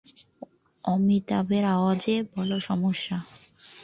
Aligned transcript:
অমিতাভের 0.83 1.63
আওয়াজে 1.65 2.15
বলো 2.35 2.57
সমস্যা। 2.59 3.17